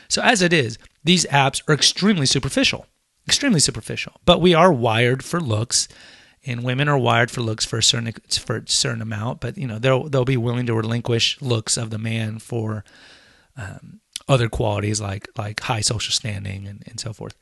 [0.09, 2.87] So as it is, these apps are extremely superficial,
[3.27, 4.13] extremely superficial.
[4.25, 5.89] But we are wired for looks,
[6.47, 9.41] and women are wired for looks for a certain for a certain amount.
[9.41, 12.85] But you know they'll they'll be willing to relinquish looks of the man for
[13.57, 17.37] um, other qualities like like high social standing and, and so forth.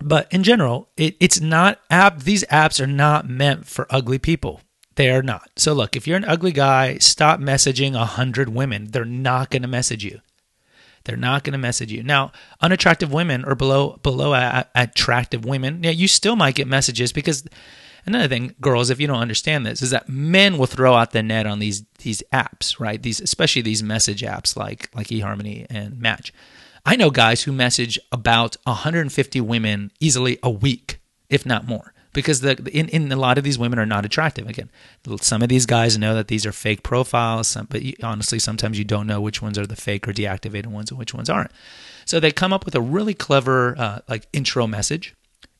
[0.00, 2.20] But in general, it, it's not app.
[2.20, 4.60] These apps are not meant for ugly people.
[4.94, 5.50] They are not.
[5.56, 8.88] So look, if you're an ugly guy, stop messaging a hundred women.
[8.90, 10.20] They're not going to message you.
[11.04, 12.02] They're not going to message you.
[12.02, 14.34] Now, unattractive women or below below
[14.74, 17.44] attractive women, yeah, you still might get messages because
[18.08, 21.22] Another thing, girls, if you don't understand this, is that men will throw out the
[21.22, 23.02] net on these these apps, right?
[23.02, 26.32] These especially these message apps like like eHarmony and Match.
[26.86, 32.40] I know guys who message about 150 women easily a week, if not more, because
[32.40, 34.48] the in, in a lot of these women are not attractive.
[34.48, 34.70] Again,
[35.20, 38.78] some of these guys know that these are fake profiles, some, but you, honestly, sometimes
[38.78, 41.50] you don't know which ones are the fake or deactivated ones and which ones aren't.
[42.06, 45.14] So they come up with a really clever uh, like intro message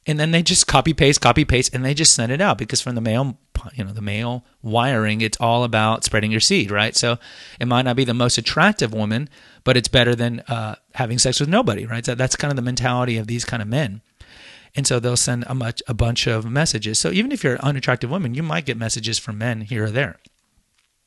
[0.09, 2.81] and then they just copy paste, copy paste, and they just send it out because
[2.81, 3.39] from the male,
[3.75, 6.97] you know, the male wiring, it's all about spreading your seed, right?
[6.97, 7.19] So
[7.61, 9.29] it might not be the most attractive woman,
[9.65, 12.05] but it's better than uh, having sex with nobody, right?
[12.05, 14.01] So that's kind of the mentality of these kind of men.
[14.75, 16.99] And so they'll send a much a bunch of messages.
[16.99, 19.91] So even if you're an unattractive woman, you might get messages from men here or
[19.91, 20.19] there.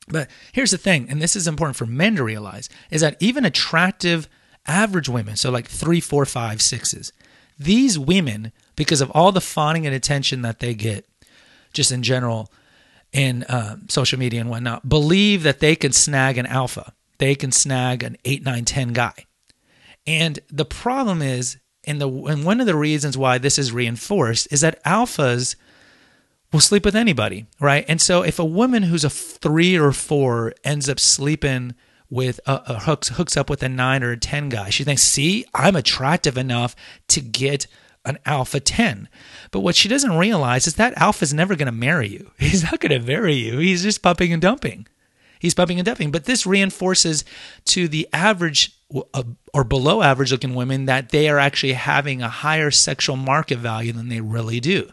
[0.07, 3.45] But here's the thing, and this is important for men to realize, is that even
[3.45, 4.27] attractive
[4.67, 7.13] average women, so like three, four, five, sixes,
[7.57, 11.07] these women because of all the fawning and attention that they get,
[11.71, 12.51] just in general,
[13.13, 16.91] in uh, social media and whatnot, believe that they can snag an alpha.
[17.19, 19.13] They can snag an 8, 9, 10 guy.
[20.07, 24.47] And the problem is, and, the, and one of the reasons why this is reinforced
[24.49, 25.55] is that alphas
[26.51, 27.85] will sleep with anybody, right?
[27.87, 31.75] And so if a woman who's a three or four ends up sleeping
[32.09, 35.01] with a, a hooks hooks up with a nine or a ten guy, she thinks,
[35.01, 36.75] "See, I'm attractive enough
[37.09, 37.67] to get
[38.05, 39.07] an alpha 10.
[39.51, 42.31] But what she doesn't realize is that alpha is never going to marry you.
[42.39, 43.59] He's not going to marry you.
[43.59, 44.87] He's just pumping and dumping.
[45.39, 46.11] He's pumping and dumping.
[46.11, 47.25] But this reinforces
[47.65, 48.77] to the average
[49.13, 53.57] uh, or below average looking women that they are actually having a higher sexual market
[53.57, 54.89] value than they really do.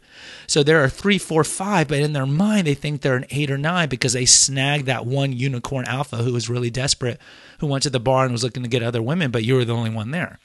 [0.46, 3.50] So there are three, four, five, but in their mind, they think they're an eight
[3.50, 7.20] or nine because they snagged that one unicorn alpha who was really desperate,
[7.58, 9.64] who went to the bar and was looking to get other women, but you were
[9.64, 10.38] the only one there.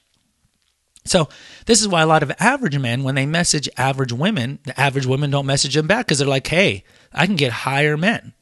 [1.04, 1.28] So
[1.66, 5.06] this is why a lot of average men, when they message average women, the average
[5.06, 8.32] women don't message them back because they're like, "Hey, I can get higher men."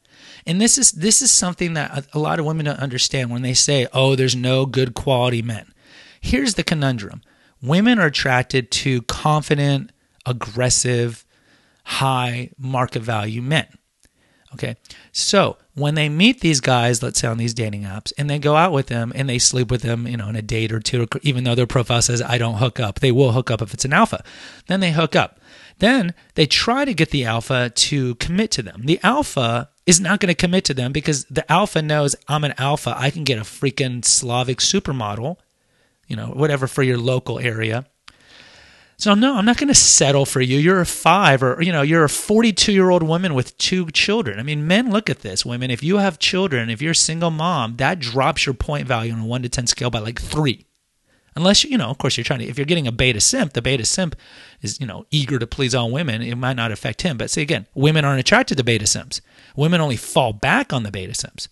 [0.45, 3.53] And this is this is something that a lot of women don't understand when they
[3.53, 5.73] say, "Oh, there's no good quality men."
[6.21, 7.21] Here's the conundrum:
[7.61, 9.91] women are attracted to confident,
[10.25, 11.25] aggressive,
[11.83, 13.67] high market value men.
[14.53, 14.75] Okay.
[15.11, 18.55] So when they meet these guys, let's say on these dating apps, and they go
[18.55, 21.07] out with them and they sleep with them, you know, in a date or two,
[21.21, 23.85] even though their profile says, I don't hook up, they will hook up if it's
[23.85, 24.23] an alpha.
[24.67, 25.39] Then they hook up.
[25.79, 28.83] Then they try to get the alpha to commit to them.
[28.85, 32.53] The alpha is not going to commit to them because the alpha knows I'm an
[32.57, 32.93] alpha.
[32.95, 35.37] I can get a freaking Slavic supermodel,
[36.07, 37.85] you know, whatever for your local area
[39.03, 40.57] So no, I'm not going to settle for you.
[40.57, 44.39] You're a five, or you know, you're a 42 year old woman with two children.
[44.39, 45.45] I mean, men look at this.
[45.45, 49.11] Women, if you have children, if you're a single mom, that drops your point value
[49.11, 50.67] on a one to ten scale by like three.
[51.35, 52.45] Unless you know, of course, you're trying to.
[52.45, 54.15] If you're getting a beta simp, the beta simp
[54.61, 56.21] is you know eager to please all women.
[56.21, 57.17] It might not affect him.
[57.17, 59.19] But see again, women aren't attracted to beta simps.
[59.57, 61.49] Women only fall back on the beta simps.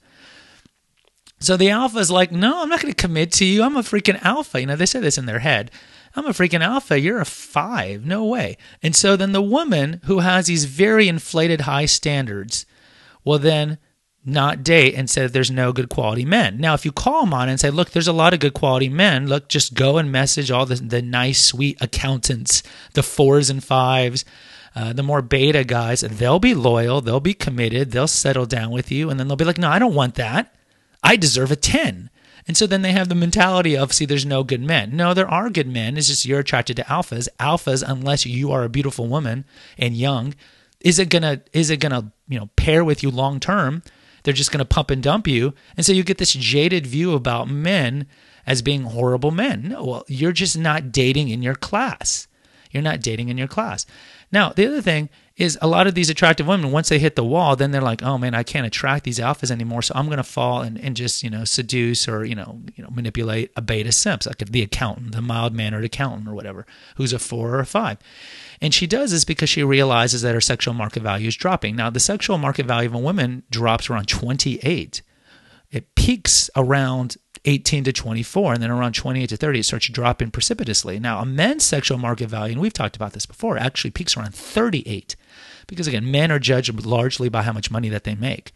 [1.40, 3.64] So the alpha is like, no, I'm not going to commit to you.
[3.64, 4.62] I'm a freaking alpha.
[4.62, 5.70] You know, they say this in their head.
[6.16, 7.00] I'm a freaking alpha.
[7.00, 8.06] You're a five.
[8.06, 8.58] No way.
[8.84, 12.66] And so then the woman who has these very inflated high standards
[13.24, 13.78] will then
[14.24, 16.58] not date and say there's no good quality men.
[16.58, 18.90] Now, if you call them on and say, look, there's a lot of good quality
[18.90, 22.62] men, look, just go and message all the, the nice, sweet accountants,
[22.94, 24.24] the fours and fives,
[24.76, 28.92] uh, the more beta guys, they'll be loyal, they'll be committed, they'll settle down with
[28.92, 30.54] you, and then they'll be like, no, I don't want that.
[31.04, 32.11] I deserve a 10.
[32.48, 34.96] And so then they have the mentality of, see, there's no good men.
[34.96, 35.98] No, there are good men.
[35.98, 37.28] It's just you're attracted to alphas.
[37.40, 39.46] Alphas, unless you are a beautiful woman
[39.78, 40.34] and young,
[40.80, 43.84] is it gonna is it gonna you know pair with you long term?
[44.24, 47.50] They're just gonna pump and dump you, and so you get this jaded view about
[47.50, 48.08] men
[48.46, 49.70] as being horrible men.
[49.70, 52.28] No, well, you're just not dating in your class.
[52.72, 53.86] You're not dating in your class.
[54.32, 55.10] Now, the other thing
[55.42, 58.04] is a lot of these attractive women, once they hit the wall, then they're like,
[58.04, 59.82] oh man, I can't attract these alphas anymore.
[59.82, 62.84] So I'm going to fall and, and just, you know, seduce or, you know, you
[62.84, 67.12] know, manipulate a beta simp, like the accountant, the mild mannered accountant or whatever, who's
[67.12, 67.98] a four or a five.
[68.62, 71.76] And she does this because she realizes that her sexual market value is dropping.
[71.76, 75.02] Now, the sexual market value of a woman drops around 28.
[75.72, 80.32] It peaks around 18 to 24, and then around 28 to 30, it starts dropping
[80.32, 81.00] precipitously.
[81.00, 84.36] Now, a man's sexual market value, and we've talked about this before, actually peaks around
[84.36, 85.16] 38
[85.72, 88.52] because again, men are judged largely by how much money that they make.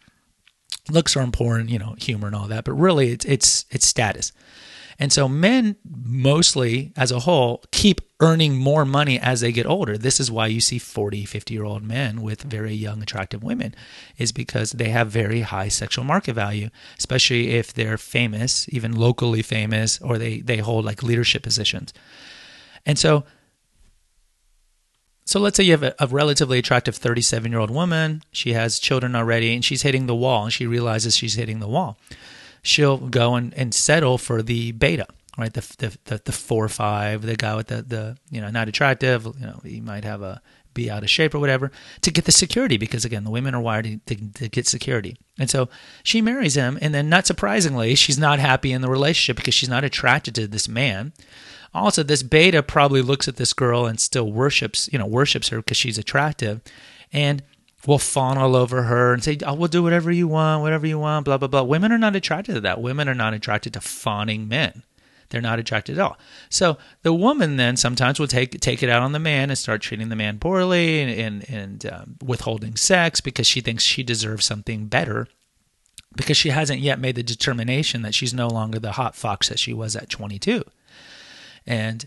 [0.90, 4.32] Looks are important, you know, humor and all that, but really it's it's it's status.
[4.98, 9.98] And so men mostly as a whole keep earning more money as they get older.
[9.98, 13.74] This is why you see 40, 50 year old men with very young, attractive women,
[14.16, 19.42] is because they have very high sexual market value, especially if they're famous, even locally
[19.42, 21.92] famous, or they, they hold like leadership positions.
[22.86, 23.24] And so
[25.26, 28.22] so let's say you have a, a relatively attractive 37 year old woman.
[28.30, 31.68] She has children already and she's hitting the wall and she realizes she's hitting the
[31.68, 31.98] wall.
[32.66, 35.06] She'll go and, and settle for the beta,
[35.38, 35.52] right?
[35.52, 38.68] The, the, the, the four or five, the guy with the, the, you know, not
[38.68, 40.42] attractive, you know, he might have a,
[40.74, 43.60] be out of shape or whatever to get the security because again the women are
[43.60, 45.16] wired to, to, to, get security.
[45.38, 45.70] And so
[46.02, 49.70] she marries him and then not surprisingly she's not happy in the relationship because she's
[49.70, 51.14] not attracted to this man.
[51.74, 55.58] Also, this beta probably looks at this girl and still worships, you know, worships her
[55.58, 56.62] because she's attractive,
[57.12, 57.42] and
[57.86, 60.98] will fawn all over her and say, "Oh, we'll do whatever you want, whatever you
[60.98, 61.62] want." Blah blah blah.
[61.62, 62.80] Women are not attracted to that.
[62.80, 64.82] Women are not attracted to fawning men.
[65.30, 66.18] They're not attracted at all.
[66.48, 69.82] So the woman then sometimes will take take it out on the man and start
[69.82, 74.44] treating the man poorly and and, and um, withholding sex because she thinks she deserves
[74.44, 75.28] something better
[76.16, 79.58] because she hasn't yet made the determination that she's no longer the hot fox that
[79.58, 80.64] she was at 22.
[81.66, 82.06] And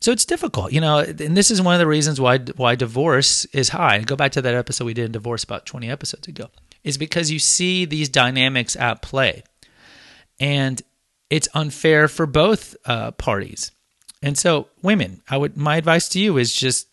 [0.00, 3.44] so it's difficult, you know, and this is one of the reasons why why divorce
[3.46, 4.00] is high.
[4.00, 6.48] Go back to that episode we did in divorce about 20 episodes ago.
[6.82, 9.42] Is because you see these dynamics at play.
[10.38, 10.80] And
[11.28, 13.72] it's unfair for both uh, parties.
[14.22, 16.88] And so, women, I would my advice to you is just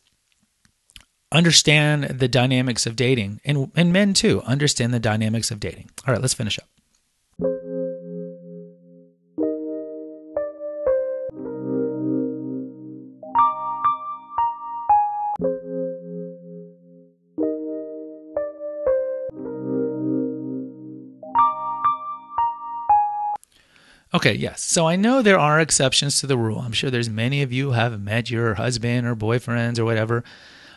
[1.31, 5.89] understand the dynamics of dating, and and men too understand the dynamics of dating.
[6.05, 6.67] All right, let's finish up.
[24.13, 24.61] Okay, yes.
[24.61, 26.59] So I know there are exceptions to the rule.
[26.59, 30.23] I'm sure there's many of you have met your husband or boyfriends or whatever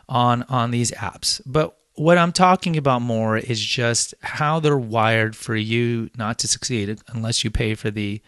[0.09, 1.41] on on these apps.
[1.47, 6.49] But what I'm talking about more is just how they're wired for you not to
[6.49, 8.21] succeed unless you pay for the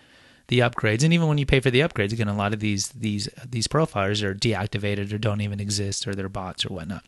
[0.48, 1.02] the upgrades.
[1.02, 3.66] And even when you pay for the upgrades, again, a lot of these these these
[3.66, 7.04] profiles are deactivated or don't even exist or they're bots or whatnot.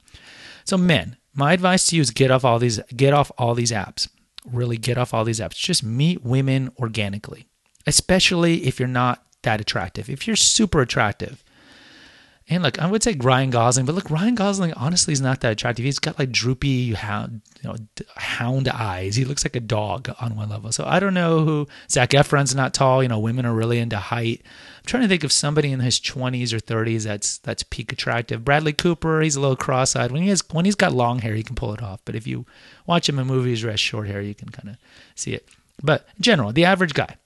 [0.64, 3.72] So men, my advice to you is get off all these get off all these
[3.72, 4.08] apps.
[4.44, 5.54] Really get off all these apps.
[5.54, 7.46] Just meet women organically
[7.86, 10.08] especially if you're not that attractive.
[10.08, 11.44] If you're super attractive,
[12.46, 15.52] and look, I would say Ryan Gosling, but look, Ryan Gosling honestly is not that
[15.52, 15.82] attractive.
[15.82, 17.76] He's got like droopy hound, you know,
[18.16, 19.16] hound eyes.
[19.16, 20.70] He looks like a dog on one level.
[20.70, 23.02] So I don't know who Zac Efron's not tall.
[23.02, 24.42] You know, women are really into height.
[24.44, 28.44] I'm trying to think of somebody in his 20s or 30s that's that's peak attractive.
[28.44, 30.12] Bradley Cooper, he's a little cross-eyed.
[30.12, 32.02] When he has when he's got long hair, he can pull it off.
[32.04, 32.44] But if you
[32.86, 34.76] watch him in movies or has short hair, you can kind of
[35.14, 35.48] see it.
[35.82, 37.16] But in general, the average guy,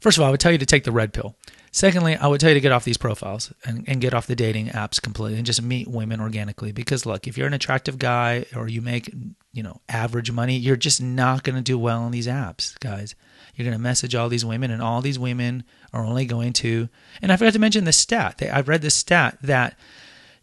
[0.00, 1.36] First of all, I would tell you to take the red pill.
[1.72, 4.34] Secondly, I would tell you to get off these profiles and, and get off the
[4.34, 6.72] dating apps completely and just meet women organically.
[6.72, 9.14] Because look, if you're an attractive guy or you make,
[9.52, 13.14] you know, average money, you're just not going to do well on these apps, guys.
[13.54, 16.88] You're going to message all these women, and all these women are only going to.
[17.20, 18.42] And I forgot to mention the stat.
[18.42, 19.76] I've read the stat that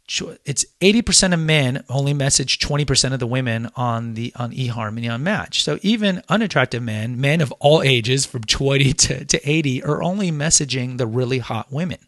[0.07, 5.23] it's 80% of men only message 20% of the women on the on eHarmony on
[5.23, 5.63] Match.
[5.63, 10.31] So even unattractive men, men of all ages from 20 to, to 80 are only
[10.31, 11.99] messaging the really hot women.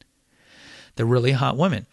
[0.96, 1.88] The really hot women.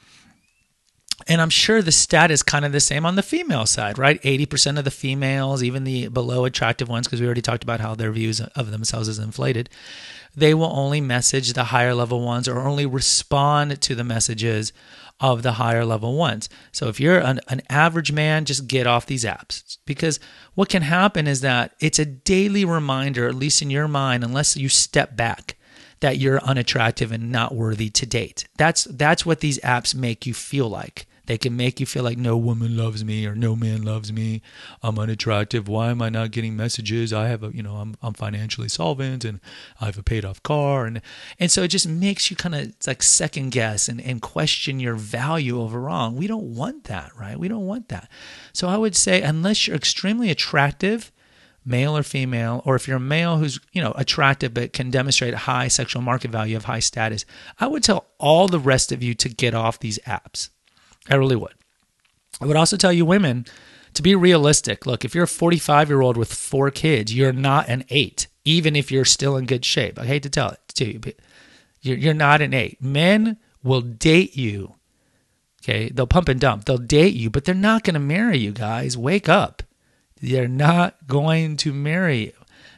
[1.27, 4.21] And I'm sure the stat is kind of the same on the female side, right?
[4.23, 7.95] 80% of the females, even the below attractive ones, because we already talked about how
[7.95, 9.71] their views of themselves is inflated,
[10.37, 14.73] they will only message the higher level ones or only respond to the messages
[15.21, 16.49] of the higher level ones.
[16.73, 20.21] So if you're an, an average man, just get off these apps because
[20.55, 24.57] what can happen is that it's a daily reminder, at least in your mind, unless
[24.57, 25.57] you step back,
[26.01, 28.47] that you're unattractive and not worthy to date.
[28.59, 31.07] That's that's what these apps make you feel like.
[31.27, 34.43] They can make you feel like no woman loves me or no man loves me.
[34.83, 35.69] I'm unattractive.
[35.69, 37.13] Why am I not getting messages?
[37.13, 39.41] I have a, you know, I'm, I'm financially solvent and
[39.81, 40.87] I have a paid off car.
[40.87, 41.03] And,
[41.39, 44.95] and so it just makes you kind of like second guess and, and question your
[44.95, 46.13] value overall.
[46.13, 47.39] We don't want that, right?
[47.39, 48.09] We don't want that.
[48.53, 51.13] So I would say, unless you're extremely attractive,
[51.67, 55.35] male or female, or if you're a male who's you know attractive but can demonstrate
[55.35, 57.25] high sexual market value of high status,
[57.59, 60.51] I would tell all the rest of you to get off these apps.
[61.11, 61.55] I really would.
[62.41, 63.47] I would also tell you women
[63.95, 64.87] to be realistic.
[64.87, 68.77] Look, if you're a 45 year old with four kids, you're not an eight, even
[68.77, 69.99] if you're still in good shape.
[69.99, 71.17] I hate to tell it to you, but
[71.81, 72.83] you're, you're not an eight.
[72.83, 74.75] Men will date you.
[75.63, 75.89] Okay.
[75.89, 76.65] They'll pump and dump.
[76.65, 78.97] They'll date you, but they're not going to marry you, guys.
[78.97, 79.63] Wake up.
[80.21, 82.33] They're not going to marry you.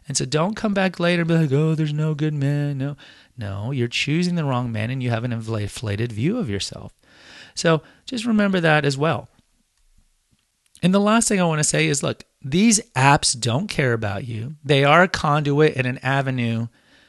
[0.06, 2.78] And so don't come back later and be like, oh, there's no good men.
[2.78, 2.96] No,
[3.36, 6.92] no, you're choosing the wrong men and you have an inflated view of yourself.
[7.58, 9.28] So just remember that as well.
[10.82, 14.26] And the last thing I want to say is look, these apps don't care about
[14.26, 14.54] you.
[14.64, 16.68] They are a conduit and an avenue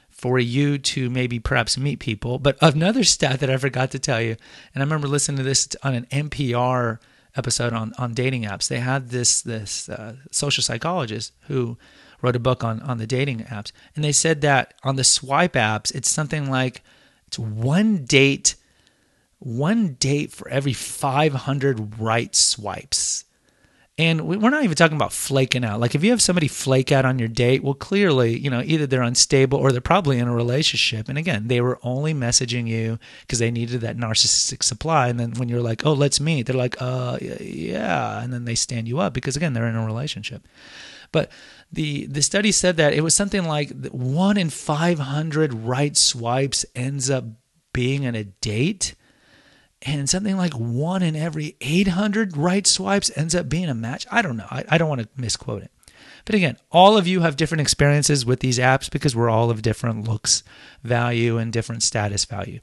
[0.09, 2.39] for you to maybe perhaps meet people.
[2.39, 4.35] But another stat that I forgot to tell you,
[4.73, 6.99] and I remember listening to this on an NPR
[7.35, 8.67] episode on, on dating apps.
[8.67, 11.77] They had this this uh, social psychologist who
[12.21, 15.53] wrote a book on on the dating apps, and they said that on the swipe
[15.53, 16.83] apps, it's something like
[17.27, 18.55] it's one date
[19.39, 23.25] one date for every 500 right swipes.
[23.97, 25.81] And we're not even talking about flaking out.
[25.81, 28.87] Like if you have somebody flake out on your date, well, clearly, you know, either
[28.87, 31.09] they're unstable or they're probably in a relationship.
[31.09, 35.09] And again, they were only messaging you because they needed that narcissistic supply.
[35.09, 38.23] And then when you're like, oh, let's meet, they're like, uh, yeah.
[38.23, 40.47] And then they stand you up because again, they're in a relationship.
[41.11, 41.29] But
[41.69, 47.09] the the study said that it was something like one in 500 right swipes ends
[47.09, 47.25] up
[47.73, 48.95] being in a date
[49.81, 54.05] and something like one in every 800 right swipes ends up being a match.
[54.11, 54.47] I don't know.
[54.49, 55.71] I, I don't want to misquote it.
[56.25, 59.61] But again, all of you have different experiences with these apps because we're all of
[59.61, 60.43] different looks
[60.83, 62.59] value and different status value.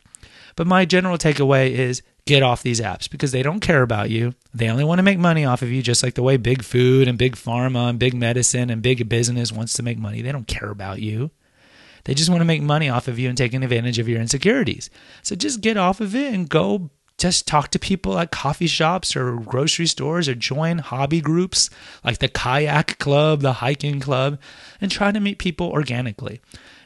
[0.56, 4.34] But my general takeaway is get off these apps because they don't care about you.
[4.52, 7.08] They only want to make money off of you, just like the way big food
[7.08, 10.22] and big pharma and big medicine and big business wants to make money.
[10.22, 11.30] They don't care about you.
[12.04, 14.90] They just want to make money off of you and taking advantage of your insecurities.
[15.22, 19.16] So just get off of it and go just talk to people at coffee shops
[19.16, 21.70] or grocery stores or join hobby groups
[22.04, 24.38] like the kayak club, the hiking club,
[24.80, 26.40] and try to meet people organically.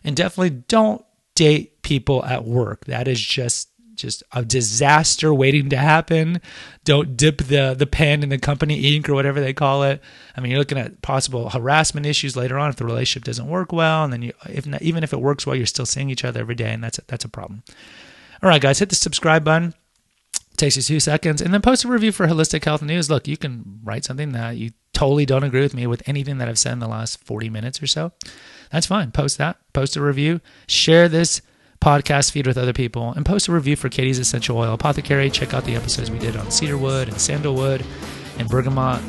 [0.04, 1.04] And definitely don't
[1.34, 2.84] date people at work.
[2.84, 6.40] That is just just a disaster waiting to happen.
[6.84, 10.00] Don't dip the the pen in the company ink or whatever they call it.
[10.36, 13.72] I mean, you're looking at possible harassment issues later on if the relationship doesn't work
[13.72, 16.24] well, and then you, if not, even if it works well, you're still seeing each
[16.24, 17.62] other every day, and that's a, that's a problem.
[18.42, 19.74] All right, guys, hit the subscribe button
[20.60, 23.10] takes you two seconds and then post a review for holistic health news.
[23.10, 26.48] Look you can write something that you totally don't agree with me with anything that
[26.48, 28.12] i've said in the last 40 minutes or so.
[28.70, 29.10] That's fine.
[29.10, 29.56] Post that.
[29.72, 30.40] Post a review.
[30.68, 31.40] Share this
[31.80, 35.30] podcast feed with other people and post a review for katie's essential oil apothecary.
[35.30, 37.84] Check out the episodes we did on cedarwood and sandalwood
[38.38, 39.02] and bergamot.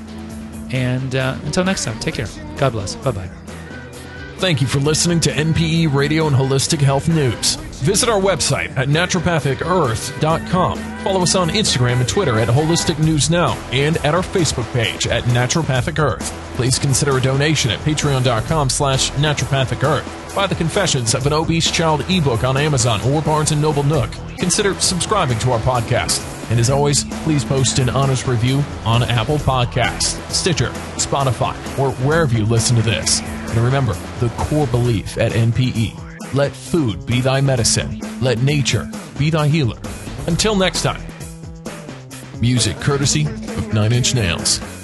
[0.73, 2.27] And uh, until next time take care.
[2.57, 2.95] God bless.
[2.95, 3.29] Bye-bye.
[4.37, 7.70] Thank you for listening to NPE Radio and Holistic Health News.
[7.81, 10.77] Visit our website at naturopathicearth.com.
[11.03, 15.07] Follow us on Instagram and Twitter at Holistic News Now and at our Facebook page
[15.07, 16.31] at Naturopathic Earth.
[16.55, 20.35] Please consider a donation at patreon.com slash naturopathic earth.
[20.35, 24.11] Buy the Confessions of an Obese Child ebook on Amazon or Barnes & Noble Nook.
[24.37, 26.21] Consider subscribing to our podcast.
[26.51, 32.37] And as always, please post an honest review on Apple Podcasts, Stitcher, Spotify, or wherever
[32.37, 33.21] you listen to this.
[33.21, 37.99] And remember, the core belief at NPE Let food be thy medicine.
[38.21, 39.77] Let nature be thy healer.
[40.27, 41.01] Until next time.
[42.39, 44.80] Music courtesy of Nine Inch Nails.